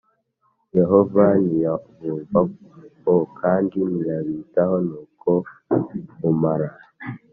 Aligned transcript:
Yehova 0.77 1.23
ntiyabumva 1.43 2.39
o 3.13 3.15
kandi 3.39 3.77
ntiyabitaho 3.89 4.75
nuko 4.87 5.31
mumara 6.19 6.69